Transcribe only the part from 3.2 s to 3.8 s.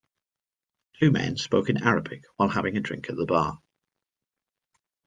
bar.